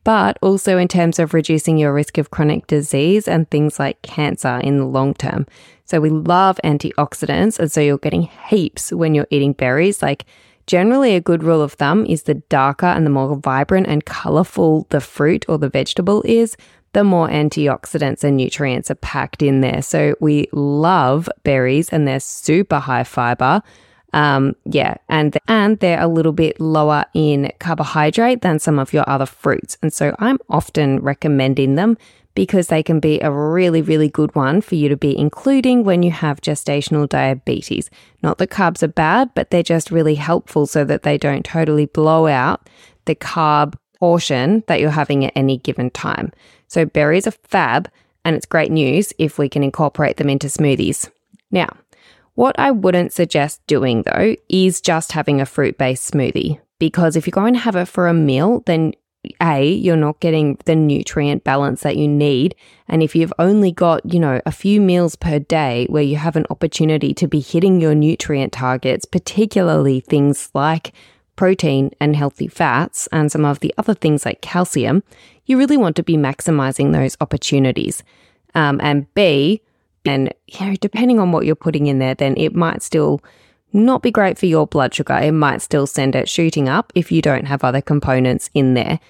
but 0.09 0.39
also 0.41 0.79
in 0.79 0.89
terms 0.89 1.19
of 1.19 1.35
reducing 1.35 1.77
your 1.77 1.93
risk 1.93 2.17
of 2.17 2.31
chronic 2.31 2.67
disease 2.67 3.29
and 3.29 3.51
things 3.51 3.79
like 3.79 4.01
cancer 4.01 4.57
in 4.65 4.79
the 4.79 4.87
long 4.87 5.13
term. 5.13 5.47
So 5.85 6.01
we 6.01 6.09
love 6.09 6.59
antioxidants. 6.65 7.59
And 7.59 7.71
so 7.71 7.83
you're 7.83 7.99
getting 7.99 8.23
heaps 8.49 8.91
when 8.91 9.15
you're 9.15 9.27
eating 9.29 9.53
berries. 9.53 10.01
Like 10.01 10.25
generally 10.67 11.15
a 11.15 11.21
good 11.21 11.43
rule 11.43 11.61
of 11.61 11.75
thumb 11.75 12.07
is 12.07 12.23
the 12.23 12.37
darker 12.49 12.87
and 12.87 13.05
the 13.05 13.11
more 13.11 13.37
vibrant 13.37 13.87
and 13.87 14.07
colorful 14.07 14.87
the 14.89 15.03
fruit 15.03 15.45
or 15.47 15.59
the 15.59 15.69
vegetable 15.69 16.23
is, 16.25 16.57
the 16.95 17.05
more 17.05 17.29
antioxidants 17.29 18.25
and 18.25 18.39
nutrients 18.39 18.91
are 18.91 18.95
packed 18.95 19.43
in 19.43 19.61
there. 19.61 19.83
So 19.83 20.15
we 20.23 20.49
love 20.53 21.29
berries 21.43 21.91
and 21.91 22.09
they're 22.09 22.19
super 22.19 22.79
high 22.79 23.05
fiber. 23.05 23.63
Um, 24.13 24.57
yeah, 24.65 24.97
and 25.09 25.37
and 25.49 25.79
they're 25.81 26.01
a 26.01 26.09
little 26.09 26.33
bit 26.33 26.59
lower 26.61 27.05
in 27.15 27.53
carbohydrate 27.59 28.41
than 28.41 28.59
some 28.59 28.79
of 28.79 28.93
your 28.93 29.09
other 29.09 29.27
fruits. 29.27 29.77
And 29.83 29.93
so 29.93 30.15
I'm 30.19 30.39
often 30.49 31.01
recommending 31.01 31.75
them 31.75 31.99
because 32.35 32.69
they 32.69 32.83
can 32.83 33.01
be 33.01 33.21
a 33.21 33.33
really, 33.33 33.83
really 33.83 34.09
good 34.09 34.33
one 34.35 34.61
for 34.61 34.77
you 34.77 34.89
to 34.89 34.97
be 34.97 35.19
including 35.19 35.83
when 35.83 36.03
you 36.05 36.11
have 36.13 36.41
gestational 36.41 37.09
diabetes. 37.09 37.91
Not 38.23 38.39
that 38.39 38.51
carbs 38.51 38.83
are 38.83 38.89
bad, 38.89 39.31
but 39.35 39.51
they're 39.51 39.63
just 39.63 39.91
really 39.91 40.15
helpful 40.15 40.67
so 40.67 40.85
that 40.85 41.03
they 41.03 41.19
don't 41.19 41.45
totally 41.45 41.87
blow 41.87 42.29
out 42.29 42.69
the 43.07 43.17
carb 43.17 43.75
portion 43.99 44.63
that 44.69 44.81
you're 44.81 44.91
having 44.91 45.25
at 45.25 45.33
any 45.35 45.59
given 45.59 45.91
time. 45.91 46.33
So 46.69 46.85
berries 46.85 47.27
are 47.27 47.33
fab, 47.33 47.91
and 48.25 48.37
it's 48.37 48.47
great 48.47 48.71
news 48.71 49.13
if 49.19 49.39
we 49.39 49.49
can 49.49 49.65
incorporate 49.65 50.17
them 50.17 50.31
into 50.31 50.47
smoothies. 50.47 51.11
Now, 51.51 51.69
what 52.39 52.57
I 52.57 52.71
wouldn't 52.71 53.13
suggest 53.13 53.67
doing 53.67 54.05
though 54.05 54.37
is 54.49 54.81
just 54.81 55.11
having 55.11 55.41
a 55.41 55.47
fruit 55.47 55.77
based 55.77 56.13
smoothie 56.13 56.61
because 56.79 57.17
if 57.17 57.27
you're 57.27 57.33
going 57.33 57.55
to 57.55 57.59
have 57.59 57.75
it 57.75 57.87
for 57.87 58.07
a 58.07 58.15
meal, 58.15 58.63
then 58.65 58.95
a, 59.43 59.69
you're 59.69 59.97
not 59.97 60.21
getting 60.21 60.57
the 60.65 60.77
nutrient 60.77 61.43
balance 61.43 61.81
that 61.81 61.97
you 61.97 62.07
need. 62.07 62.55
And 62.87 63.03
if 63.03 63.17
you've 63.17 63.33
only 63.41 63.73
got, 63.73 64.13
you 64.15 64.21
know, 64.21 64.41
a 64.47 64.53
few 64.53 64.81
meals 64.81 65.17
per 65.17 65.41
day 65.41 65.87
where 65.91 66.05
you 66.05 66.15
have 66.15 66.37
an 66.37 66.47
opportunity 66.49 67.13
to 67.15 67.27
be 67.27 67.41
hitting 67.41 67.81
your 67.81 67.97
nutrient 67.97 68.53
targets, 68.53 69.05
particularly 69.05 69.99
things 69.99 70.49
like 70.55 70.93
protein 71.35 71.91
and 72.01 72.15
healthy 72.15 72.47
fats 72.47 73.09
and 73.11 73.33
some 73.33 73.45
of 73.45 73.59
the 73.59 73.75
other 73.79 73.95
things 73.95 74.25
like 74.25 74.43
calcium, 74.43 75.03
you 75.47 75.59
really 75.59 75.77
want 75.77 75.97
to 75.97 76.05
be 76.05 76.17
maximizing 76.17 76.93
those 76.93 77.17
opportunities. 77.21 78.05
Um, 78.55 78.81
and 78.81 79.13
B, 79.15 79.61
and 80.05 80.33
you 80.47 80.67
know, 80.67 80.75
depending 80.77 81.19
on 81.19 81.33
what 81.33 81.47
you're 81.47 81.55
putting 81.55 81.87
in 81.87 81.99
there, 81.99 82.15
then 82.15 82.37
it 82.37 82.55
might 82.55 82.83
still 82.83 83.21
not 83.73 84.03
be 84.03 84.11
great 84.11 84.39
for 84.39 84.47
your 84.47 84.67
blood 84.67 84.95
sugar. 84.95 85.15
It 85.15 85.33
might 85.33 85.63
still 85.63 85.87
send 85.87 86.17
it 86.17 86.29
shooting 86.29 86.69
up 86.69 86.93
if 86.95 87.13
you 87.13 87.21
don't 87.21 87.47
have 87.47 87.65
other 87.65 87.83
components 87.83 88.51
in 88.55 88.75
there. 88.75 89.01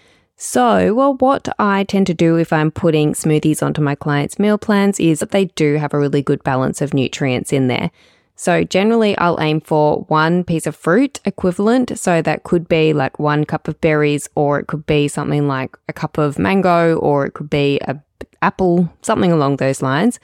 So, 0.40 0.94
well, 0.94 1.14
what 1.14 1.48
I 1.58 1.82
tend 1.82 2.06
to 2.08 2.14
do 2.14 2.36
if 2.36 2.52
I'm 2.52 2.70
putting 2.70 3.12
smoothies 3.12 3.62
onto 3.62 3.82
my 3.82 3.96
clients' 3.96 4.38
meal 4.38 4.56
plans 4.56 5.00
is 5.00 5.18
that 5.18 5.32
they 5.32 5.46
do 5.46 5.74
have 5.76 5.92
a 5.92 5.98
really 5.98 6.22
good 6.22 6.44
balance 6.44 6.80
of 6.80 6.94
nutrients 6.94 7.52
in 7.52 7.66
there. 7.66 7.90
So, 8.36 8.62
generally, 8.62 9.18
I'll 9.18 9.40
aim 9.40 9.60
for 9.60 10.02
one 10.02 10.44
piece 10.44 10.64
of 10.68 10.76
fruit 10.76 11.18
equivalent. 11.24 11.98
So, 11.98 12.22
that 12.22 12.44
could 12.44 12.68
be 12.68 12.92
like 12.92 13.18
one 13.18 13.46
cup 13.46 13.66
of 13.66 13.80
berries, 13.80 14.28
or 14.36 14.60
it 14.60 14.68
could 14.68 14.86
be 14.86 15.08
something 15.08 15.48
like 15.48 15.76
a 15.88 15.92
cup 15.92 16.18
of 16.18 16.38
mango, 16.38 16.96
or 16.98 17.26
it 17.26 17.34
could 17.34 17.50
be 17.50 17.80
a 17.82 18.00
apple, 18.40 18.88
something 19.02 19.32
along 19.32 19.56
those 19.56 19.82
lines. 19.82 20.20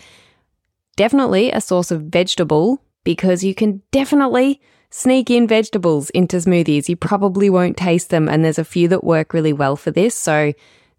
Definitely 0.97 1.51
a 1.51 1.61
source 1.61 1.91
of 1.91 2.03
vegetable 2.03 2.81
because 3.03 3.45
you 3.45 3.55
can 3.55 3.83
definitely 3.91 4.61
sneak 4.91 5.29
in 5.29 5.47
vegetables 5.49 6.11
into 6.11 6.37
smoothies. 6.37 6.89
You 6.89 6.97
probably 6.97 7.51
won't 7.51 7.77
taste 7.77 8.11
them, 8.11 8.29
and 8.29 8.45
there's 8.45 8.59
a 8.59 8.65
few 8.65 8.87
that 8.89 9.03
work 9.03 9.35
really 9.35 9.53
well 9.53 9.77
for 9.77 9.91
this. 9.91 10.15
So, 10.15 10.53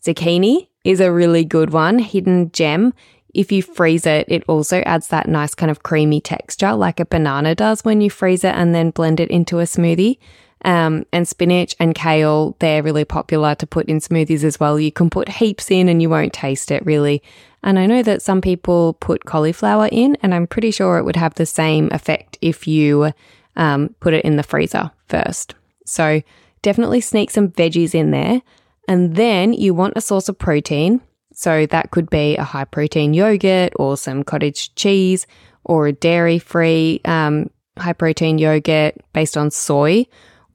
zucchini 0.03 0.67
is 0.83 0.99
a 0.99 1.11
really 1.11 1.45
good 1.45 1.71
one, 1.71 1.99
hidden 1.99 2.51
gem. 2.51 2.93
If 3.33 3.51
you 3.51 3.61
freeze 3.61 4.05
it, 4.05 4.25
it 4.29 4.43
also 4.47 4.81
adds 4.81 5.07
that 5.09 5.27
nice 5.27 5.55
kind 5.55 5.71
of 5.71 5.83
creamy 5.83 6.21
texture 6.21 6.73
like 6.73 6.99
a 6.99 7.05
banana 7.05 7.55
does 7.55 7.83
when 7.83 8.01
you 8.01 8.09
freeze 8.09 8.43
it 8.43 8.55
and 8.55 8.75
then 8.75 8.91
blend 8.91 9.19
it 9.19 9.29
into 9.29 9.59
a 9.59 9.63
smoothie. 9.63 10.17
Um, 10.65 11.05
and 11.13 11.27
spinach 11.27 11.75
and 11.79 11.93
kale, 11.93 12.55
they're 12.57 12.81
really 12.81 13.05
popular 13.05 13.53
to 13.55 13.67
put 13.67 13.85
in 13.87 13.99
smoothies 13.99 14.43
as 14.43 14.59
well. 14.59 14.79
You 14.79 14.91
can 14.91 15.11
put 15.11 15.29
heaps 15.29 15.69
in 15.69 15.87
and 15.87 16.01
you 16.01 16.09
won't 16.09 16.33
taste 16.33 16.71
it 16.71 16.83
really. 16.83 17.21
And 17.61 17.77
I 17.77 17.85
know 17.85 18.01
that 18.01 18.23
some 18.23 18.41
people 18.41 18.93
put 18.93 19.25
cauliflower 19.25 19.89
in, 19.91 20.17
and 20.21 20.33
I'm 20.33 20.47
pretty 20.47 20.71
sure 20.71 20.97
it 20.97 21.03
would 21.03 21.15
have 21.15 21.35
the 21.35 21.45
same 21.45 21.89
effect 21.91 22.37
if 22.41 22.67
you 22.67 23.11
um, 23.55 23.95
put 23.99 24.13
it 24.13 24.25
in 24.25 24.37
the 24.37 24.43
freezer 24.43 24.91
first. 25.07 25.55
So 25.85 26.21
definitely 26.61 27.01
sneak 27.01 27.31
some 27.31 27.49
veggies 27.49 27.95
in 27.95 28.11
there. 28.11 28.41
And 28.87 29.15
then 29.15 29.53
you 29.53 29.73
want 29.73 29.93
a 29.95 30.01
source 30.01 30.29
of 30.29 30.37
protein. 30.37 31.01
So 31.33 31.65
that 31.67 31.91
could 31.91 32.09
be 32.09 32.37
a 32.37 32.43
high 32.43 32.65
protein 32.65 33.13
yogurt 33.13 33.73
or 33.77 33.97
some 33.97 34.23
cottage 34.23 34.73
cheese 34.75 35.27
or 35.63 35.87
a 35.87 35.93
dairy 35.93 36.39
free 36.39 37.01
um, 37.05 37.49
high 37.77 37.93
protein 37.93 38.37
yogurt 38.37 38.95
based 39.13 39.37
on 39.37 39.51
soy. 39.51 40.05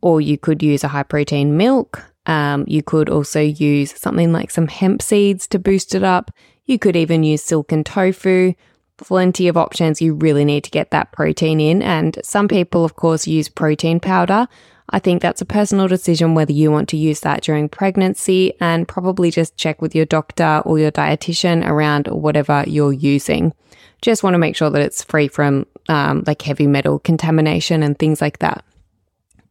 Or 0.03 0.21
you 0.21 0.39
could 0.39 0.63
use 0.63 0.85
a 0.85 0.89
high 0.89 1.03
protein 1.03 1.57
milk. 1.57 2.03
Um, 2.27 2.65
you 2.67 2.83
could 2.83 3.09
also 3.09 3.41
use 3.41 3.99
something 3.99 4.33
like 4.33 4.51
some 4.51 4.69
hemp 4.69 5.03
seeds 5.03 5.47
to 5.49 5.59
boost 5.59 5.95
it 5.95 6.03
up. 6.03 6.31
You 6.67 6.79
could 6.79 6.97
even 6.97 7.23
use 7.23 7.43
silken 7.43 7.85
tofu. 7.85 8.55
Plenty 8.97 9.49
of 9.49 9.57
options. 9.57 10.03
You 10.03 10.15
really 10.15 10.45
need 10.45 10.65
to 10.65 10.71
get 10.71 10.91
that 10.91 11.13
protein 11.13 11.61
in. 11.61 11.83
And 11.83 12.19
some 12.23 12.49
people, 12.49 12.85
of 12.85 12.97
course, 12.97 13.27
use 13.27 13.49
protein 13.49 13.99
powder. 14.01 14.47
I 14.91 14.99
think 14.99 15.23
that's 15.23 15.41
a 15.41 15.47
personal 15.47 15.89
decision 15.89 16.35
whether 16.35 16.53
you 16.53 16.71
want 16.71 16.89
to 16.91 16.97
use 16.97 17.21
that 17.21 17.43
during 17.43 17.69
pregnancy 17.69 18.55
and 18.61 18.89
probably 18.89 19.31
just 19.31 19.57
check 19.57 19.81
with 19.81 19.95
your 19.95 20.05
doctor 20.05 20.63
or 20.65 20.79
your 20.79 20.91
dietitian 20.91 21.67
around 21.67 22.09
whatever 22.09 22.65
you're 22.67 22.93
using. 22.93 23.55
Just 24.03 24.23
want 24.23 24.35
to 24.35 24.39
make 24.39 24.57
sure 24.57 24.71
that 24.71 24.83
it's 24.83 25.05
free 25.05 25.29
from 25.29 25.67
um, 25.89 26.25
like 26.27 26.43
heavy 26.43 26.67
metal 26.67 26.99
contamination 26.99 27.83
and 27.83 27.99
things 27.99 28.21
like 28.21 28.41
that. 28.41 28.65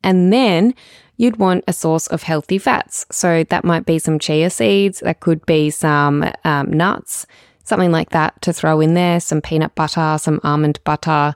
And 0.03 0.31
then 0.31 0.73
you'd 1.17 1.37
want 1.37 1.63
a 1.67 1.73
source 1.73 2.07
of 2.07 2.23
healthy 2.23 2.57
fats. 2.57 3.05
So 3.11 3.43
that 3.43 3.65
might 3.65 3.85
be 3.85 3.99
some 3.99 4.19
chia 4.19 4.49
seeds, 4.49 5.01
that 5.01 5.19
could 5.19 5.45
be 5.45 5.69
some 5.69 6.31
um, 6.45 6.71
nuts, 6.71 7.25
something 7.63 7.91
like 7.91 8.09
that 8.09 8.41
to 8.41 8.53
throw 8.53 8.79
in 8.79 8.93
there, 8.93 9.19
some 9.19 9.41
peanut 9.41 9.75
butter, 9.75 10.17
some 10.19 10.39
almond 10.43 10.79
butter, 10.83 11.35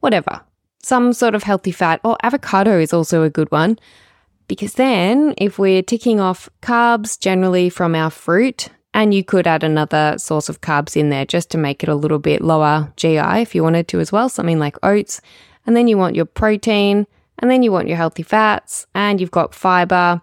whatever. 0.00 0.40
Some 0.82 1.12
sort 1.12 1.34
of 1.34 1.42
healthy 1.42 1.72
fat, 1.72 2.00
or 2.04 2.16
avocado 2.22 2.78
is 2.78 2.92
also 2.92 3.22
a 3.22 3.30
good 3.30 3.50
one. 3.50 3.78
Because 4.46 4.74
then, 4.74 5.34
if 5.38 5.58
we're 5.58 5.82
ticking 5.82 6.20
off 6.20 6.50
carbs 6.60 7.18
generally 7.18 7.70
from 7.70 7.94
our 7.94 8.10
fruit, 8.10 8.68
and 8.92 9.12
you 9.12 9.24
could 9.24 9.46
add 9.46 9.64
another 9.64 10.14
source 10.18 10.48
of 10.48 10.60
carbs 10.60 10.96
in 10.96 11.08
there 11.10 11.24
just 11.24 11.50
to 11.50 11.58
make 11.58 11.82
it 11.82 11.88
a 11.88 11.94
little 11.94 12.20
bit 12.20 12.42
lower 12.42 12.92
GI 12.96 13.40
if 13.40 13.54
you 13.54 13.62
wanted 13.62 13.88
to 13.88 13.98
as 13.98 14.12
well, 14.12 14.28
something 14.28 14.60
like 14.60 14.76
oats. 14.84 15.20
And 15.66 15.74
then 15.74 15.88
you 15.88 15.98
want 15.98 16.14
your 16.14 16.26
protein, 16.26 17.06
and 17.44 17.50
then 17.50 17.62
you 17.62 17.70
want 17.70 17.88
your 17.88 17.98
healthy 17.98 18.22
fats 18.22 18.86
and 18.94 19.20
you've 19.20 19.30
got 19.30 19.54
fiber. 19.54 20.22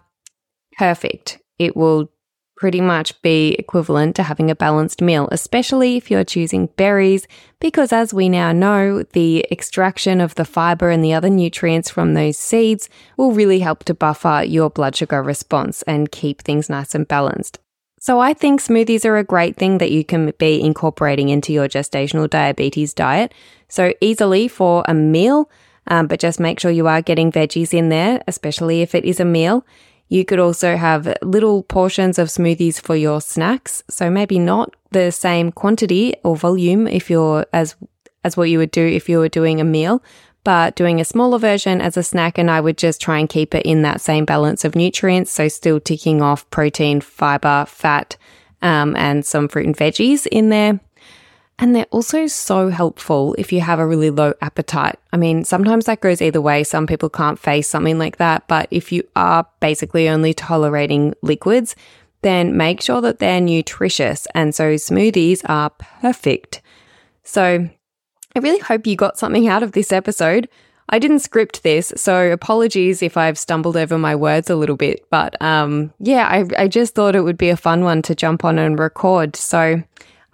Perfect. 0.76 1.38
It 1.56 1.76
will 1.76 2.10
pretty 2.56 2.80
much 2.80 3.22
be 3.22 3.52
equivalent 3.60 4.16
to 4.16 4.24
having 4.24 4.50
a 4.50 4.56
balanced 4.56 5.00
meal, 5.00 5.28
especially 5.30 5.96
if 5.96 6.10
you're 6.10 6.24
choosing 6.24 6.66
berries, 6.76 7.28
because 7.60 7.92
as 7.92 8.12
we 8.12 8.28
now 8.28 8.50
know, 8.50 9.04
the 9.12 9.46
extraction 9.52 10.20
of 10.20 10.34
the 10.34 10.44
fiber 10.44 10.90
and 10.90 11.04
the 11.04 11.14
other 11.14 11.30
nutrients 11.30 11.88
from 11.88 12.14
those 12.14 12.36
seeds 12.36 12.88
will 13.16 13.30
really 13.30 13.60
help 13.60 13.84
to 13.84 13.94
buffer 13.94 14.42
your 14.44 14.68
blood 14.68 14.96
sugar 14.96 15.22
response 15.22 15.82
and 15.82 16.10
keep 16.10 16.42
things 16.42 16.68
nice 16.68 16.92
and 16.92 17.06
balanced. 17.06 17.60
So 18.00 18.18
I 18.18 18.34
think 18.34 18.60
smoothies 18.60 19.04
are 19.04 19.16
a 19.16 19.22
great 19.22 19.54
thing 19.54 19.78
that 19.78 19.92
you 19.92 20.04
can 20.04 20.32
be 20.38 20.60
incorporating 20.60 21.28
into 21.28 21.52
your 21.52 21.68
gestational 21.68 22.28
diabetes 22.28 22.92
diet. 22.94 23.32
So 23.68 23.94
easily 24.00 24.48
for 24.48 24.82
a 24.88 24.94
meal, 24.94 25.48
um, 25.86 26.06
but 26.06 26.20
just 26.20 26.40
make 26.40 26.60
sure 26.60 26.70
you 26.70 26.86
are 26.86 27.02
getting 27.02 27.32
veggies 27.32 27.74
in 27.74 27.88
there, 27.88 28.22
especially 28.28 28.82
if 28.82 28.94
it 28.94 29.04
is 29.04 29.20
a 29.20 29.24
meal. 29.24 29.64
You 30.08 30.24
could 30.24 30.38
also 30.38 30.76
have 30.76 31.16
little 31.22 31.62
portions 31.62 32.18
of 32.18 32.28
smoothies 32.28 32.80
for 32.80 32.94
your 32.94 33.20
snacks. 33.20 33.82
So 33.88 34.10
maybe 34.10 34.38
not 34.38 34.74
the 34.90 35.10
same 35.10 35.50
quantity 35.50 36.14
or 36.22 36.36
volume 36.36 36.86
if 36.86 37.08
you're 37.08 37.46
as 37.52 37.76
as 38.24 38.36
what 38.36 38.50
you 38.50 38.58
would 38.58 38.70
do 38.70 38.86
if 38.86 39.08
you 39.08 39.18
were 39.18 39.28
doing 39.28 39.60
a 39.60 39.64
meal, 39.64 40.02
but 40.44 40.76
doing 40.76 41.00
a 41.00 41.04
smaller 41.04 41.38
version 41.38 41.80
as 41.80 41.96
a 41.96 42.02
snack 42.02 42.38
and 42.38 42.50
I 42.50 42.60
would 42.60 42.78
just 42.78 43.00
try 43.00 43.18
and 43.18 43.28
keep 43.28 43.54
it 43.54 43.66
in 43.66 43.82
that 43.82 44.00
same 44.00 44.24
balance 44.24 44.64
of 44.64 44.76
nutrients. 44.76 45.32
So 45.32 45.48
still 45.48 45.80
ticking 45.80 46.22
off 46.22 46.48
protein, 46.50 47.00
fiber, 47.00 47.64
fat, 47.66 48.16
um, 48.60 48.94
and 48.96 49.24
some 49.24 49.48
fruit 49.48 49.66
and 49.66 49.76
veggies 49.76 50.26
in 50.26 50.50
there. 50.50 50.78
And 51.62 51.76
they're 51.76 51.86
also 51.92 52.26
so 52.26 52.70
helpful 52.70 53.36
if 53.38 53.52
you 53.52 53.60
have 53.60 53.78
a 53.78 53.86
really 53.86 54.10
low 54.10 54.34
appetite. 54.42 54.98
I 55.12 55.16
mean, 55.16 55.44
sometimes 55.44 55.84
that 55.84 56.00
goes 56.00 56.20
either 56.20 56.40
way. 56.40 56.64
Some 56.64 56.88
people 56.88 57.08
can't 57.08 57.38
face 57.38 57.68
something 57.68 58.00
like 58.00 58.16
that. 58.16 58.48
But 58.48 58.66
if 58.72 58.90
you 58.90 59.04
are 59.14 59.46
basically 59.60 60.08
only 60.08 60.34
tolerating 60.34 61.14
liquids, 61.22 61.76
then 62.22 62.56
make 62.56 62.80
sure 62.80 63.00
that 63.02 63.20
they're 63.20 63.40
nutritious. 63.40 64.26
And 64.34 64.52
so 64.52 64.74
smoothies 64.74 65.42
are 65.48 65.70
perfect. 66.00 66.62
So 67.22 67.68
I 68.34 68.38
really 68.40 68.58
hope 68.58 68.84
you 68.84 68.96
got 68.96 69.16
something 69.16 69.46
out 69.46 69.62
of 69.62 69.70
this 69.70 69.92
episode. 69.92 70.48
I 70.88 70.98
didn't 70.98 71.20
script 71.20 71.62
this, 71.62 71.92
so 71.94 72.32
apologies 72.32 73.04
if 73.04 73.16
I've 73.16 73.38
stumbled 73.38 73.76
over 73.76 73.98
my 73.98 74.16
words 74.16 74.50
a 74.50 74.56
little 74.56 74.76
bit. 74.76 75.06
But 75.10 75.40
um, 75.40 75.94
yeah, 76.00 76.26
I, 76.26 76.64
I 76.64 76.66
just 76.66 76.96
thought 76.96 77.14
it 77.14 77.22
would 77.22 77.38
be 77.38 77.50
a 77.50 77.56
fun 77.56 77.84
one 77.84 78.02
to 78.02 78.16
jump 78.16 78.44
on 78.44 78.58
and 78.58 78.76
record. 78.76 79.36
So 79.36 79.84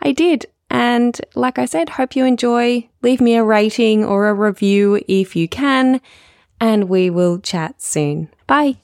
I 0.01 0.13
did. 0.13 0.47
And 0.71 1.19
like 1.35 1.59
I 1.59 1.65
said, 1.65 1.91
hope 1.91 2.15
you 2.15 2.25
enjoy. 2.25 2.89
Leave 3.03 3.21
me 3.21 3.37
a 3.37 3.45
rating 3.45 4.05
or 4.05 4.29
a 4.29 4.35
review 4.35 5.03
if 5.09 5.35
you 5.35 5.49
can, 5.49 6.01
and 6.61 6.89
we 6.89 7.11
will 7.11 7.39
chat 7.39 7.81
soon. 7.81 8.29
Bye. 8.47 8.77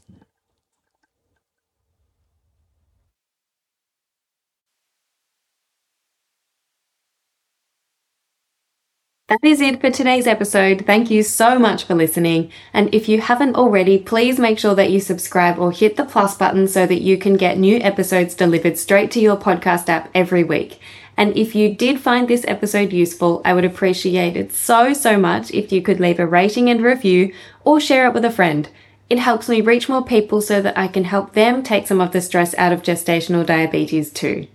That 9.28 9.40
is 9.42 9.62
it 9.62 9.80
for 9.80 9.90
today's 9.90 10.26
episode. 10.26 10.84
Thank 10.86 11.10
you 11.10 11.22
so 11.22 11.58
much 11.58 11.84
for 11.84 11.94
listening. 11.94 12.52
And 12.74 12.94
if 12.94 13.08
you 13.08 13.22
haven't 13.22 13.56
already, 13.56 13.98
please 13.98 14.38
make 14.38 14.58
sure 14.58 14.74
that 14.74 14.90
you 14.90 15.00
subscribe 15.00 15.58
or 15.58 15.72
hit 15.72 15.96
the 15.96 16.04
plus 16.04 16.36
button 16.36 16.68
so 16.68 16.86
that 16.86 17.00
you 17.00 17.16
can 17.16 17.38
get 17.38 17.56
new 17.56 17.78
episodes 17.78 18.34
delivered 18.34 18.76
straight 18.76 19.10
to 19.12 19.20
your 19.20 19.38
podcast 19.38 19.88
app 19.88 20.10
every 20.14 20.44
week. 20.44 20.78
And 21.16 21.36
if 21.36 21.54
you 21.54 21.74
did 21.74 22.00
find 22.00 22.26
this 22.26 22.44
episode 22.48 22.92
useful, 22.92 23.40
I 23.44 23.54
would 23.54 23.64
appreciate 23.64 24.36
it 24.36 24.52
so, 24.52 24.92
so 24.92 25.18
much 25.18 25.50
if 25.52 25.70
you 25.70 25.80
could 25.80 26.00
leave 26.00 26.18
a 26.18 26.26
rating 26.26 26.68
and 26.68 26.82
review 26.82 27.32
or 27.64 27.80
share 27.80 28.06
it 28.06 28.14
with 28.14 28.24
a 28.24 28.30
friend. 28.30 28.68
It 29.08 29.18
helps 29.18 29.48
me 29.48 29.60
reach 29.60 29.88
more 29.88 30.04
people 30.04 30.40
so 30.40 30.60
that 30.62 30.76
I 30.76 30.88
can 30.88 31.04
help 31.04 31.34
them 31.34 31.62
take 31.62 31.86
some 31.86 32.00
of 32.00 32.12
the 32.12 32.20
stress 32.20 32.54
out 32.56 32.72
of 32.72 32.82
gestational 32.82 33.46
diabetes 33.46 34.10
too. 34.10 34.48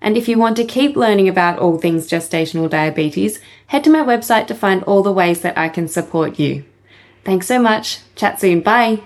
And 0.00 0.16
if 0.18 0.28
you 0.28 0.38
want 0.38 0.56
to 0.58 0.64
keep 0.64 0.96
learning 0.96 1.28
about 1.28 1.58
all 1.58 1.78
things 1.78 2.08
gestational 2.08 2.68
diabetes, 2.68 3.40
head 3.68 3.82
to 3.84 3.90
my 3.90 4.02
website 4.02 4.46
to 4.48 4.54
find 4.54 4.84
all 4.84 5.02
the 5.02 5.12
ways 5.12 5.40
that 5.40 5.56
I 5.56 5.70
can 5.70 5.88
support 5.88 6.38
you. 6.38 6.64
Thanks 7.24 7.46
so 7.46 7.58
much. 7.58 8.00
Chat 8.14 8.38
soon. 8.38 8.60
Bye. 8.60 9.00